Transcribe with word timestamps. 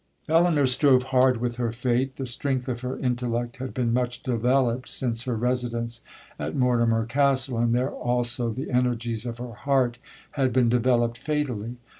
'Elinor 0.27 0.65
strove 0.65 1.03
hard 1.03 1.37
with 1.37 1.57
her 1.57 1.71
fate,—the 1.71 2.25
strength 2.25 2.67
of 2.67 2.79
her 2.81 2.97
intellect 2.97 3.57
had 3.57 3.71
been 3.71 3.93
much 3.93 4.23
developed 4.23 4.89
since 4.89 5.25
her 5.25 5.35
residence 5.37 6.01
at 6.39 6.55
Mortimer 6.55 7.05
Castle, 7.05 7.59
and 7.59 7.75
there 7.75 7.91
also 7.91 8.49
the 8.49 8.71
energies 8.71 9.27
of 9.27 9.37
her 9.37 9.53
heart 9.53 9.99
had 10.31 10.51
been 10.51 10.69
developed 10.69 11.19
fatally. 11.19 11.77